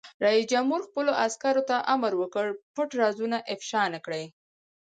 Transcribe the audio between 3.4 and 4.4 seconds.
افشا نه کړئ!